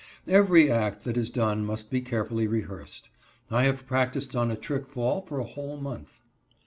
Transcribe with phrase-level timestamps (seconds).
[0.27, 3.11] Every act that is done must be carefully rehearsed.
[3.51, 6.21] I have practiced on a trick fall for a whole month.